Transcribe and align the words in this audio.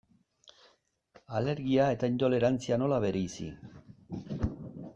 Alergia 1.39 1.89
eta 1.97 2.09
intolerantzia, 2.13 2.79
nola 2.85 2.99
bereizi? 3.05 3.51